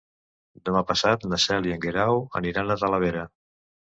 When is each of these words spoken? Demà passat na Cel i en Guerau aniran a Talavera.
Demà 0.69 0.79
passat 0.91 1.25
na 1.33 1.39
Cel 1.43 1.69
i 1.69 1.75
en 1.77 1.83
Guerau 1.85 2.19
aniran 2.41 2.77
a 2.77 2.81
Talavera. 2.85 3.27